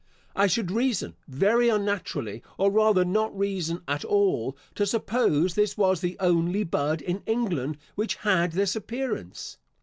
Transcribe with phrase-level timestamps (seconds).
[0.35, 6.01] I should reason very unnaturally, or rather not reason at all, to suppose this was
[6.01, 9.59] the only bud in England which had this appearance.